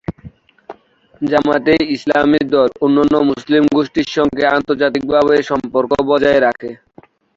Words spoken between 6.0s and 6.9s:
বজায় রাখে।